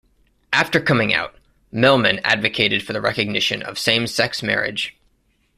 [0.51, 1.35] After coming out,
[1.71, 4.97] Mehlman advocated for the recognition of same-sex marriage.